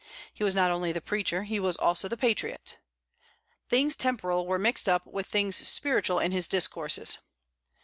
[0.33, 2.79] He was not only the preacher, he was also the patriot.
[3.69, 7.19] Things temporal were mixed up with things spiritual in his discourses.